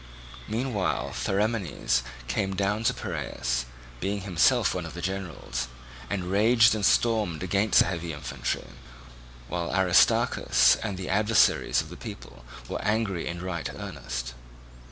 [0.47, 3.65] Meanwhile Theramenes came down to Piraeus,
[3.99, 5.67] being himself one of the generals,
[6.09, 8.65] and raged and stormed against the heavy infantry,
[9.47, 14.33] while Aristarchus and the adversaries of the people were angry in right earnest.